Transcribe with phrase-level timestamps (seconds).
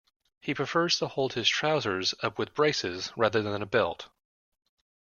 [0.39, 4.07] He prefers to hold his trousers up with braces rather than a belt